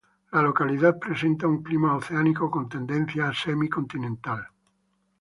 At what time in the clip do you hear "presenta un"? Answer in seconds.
0.97-1.61